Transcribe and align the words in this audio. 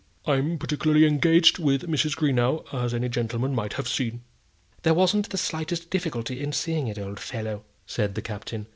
"I'm 0.25 0.57
particularly 0.57 1.05
engaged 1.05 1.59
with 1.59 1.87
Mrs. 1.87 2.17
Greenow, 2.17 2.65
as 2.73 2.91
any 2.91 3.07
gentleman 3.07 3.53
might 3.53 3.73
have 3.73 3.87
seen." 3.87 4.23
"There 4.81 4.95
wasn't 4.95 5.29
the 5.29 5.37
slightest 5.37 5.91
difficulty 5.91 6.41
in 6.41 6.53
seeing 6.53 6.87
it, 6.87 6.97
old 6.97 7.19
fellow," 7.19 7.65
said 7.85 8.15
the 8.15 8.23
Captain. 8.23 8.65